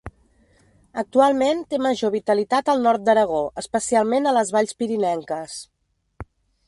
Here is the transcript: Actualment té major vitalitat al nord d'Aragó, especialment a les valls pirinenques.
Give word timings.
Actualment 1.01 1.59
té 1.73 1.79
major 1.87 2.13
vitalitat 2.15 2.71
al 2.73 2.81
nord 2.87 3.05
d'Aragó, 3.09 3.43
especialment 3.63 4.27
a 4.31 4.35
les 4.39 4.53
valls 4.57 4.77
pirinenques. 4.81 5.59